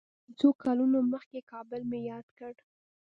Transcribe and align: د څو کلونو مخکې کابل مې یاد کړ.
د 0.25 0.29
څو 0.39 0.49
کلونو 0.63 0.97
مخکې 1.13 1.39
کابل 1.51 1.81
مې 1.89 1.99
یاد 2.11 2.27
کړ. 2.39 2.53